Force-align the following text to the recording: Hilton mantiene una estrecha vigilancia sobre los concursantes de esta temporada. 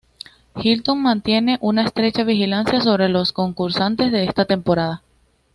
Hilton 0.55 0.99
mantiene 0.99 1.59
una 1.61 1.85
estrecha 1.85 2.23
vigilancia 2.23 2.81
sobre 2.81 3.07
los 3.07 3.31
concursantes 3.31 4.11
de 4.11 4.23
esta 4.23 4.45
temporada. 4.45 5.03